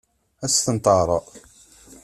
Ad 0.43 0.49
as-ten-teɛṛeḍ? 0.51 1.25